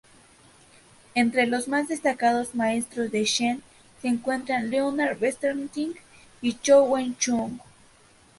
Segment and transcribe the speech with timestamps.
[1.13, 3.61] Entre los más destacados maestros de Sheng
[4.01, 5.93] se encuentran Leonard Bernstein
[6.41, 7.59] y Chou Wen-Chung.